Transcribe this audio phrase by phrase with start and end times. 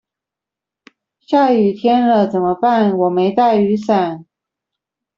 [1.19, 4.25] 下雨天了怎麼辦我沒帶雨傘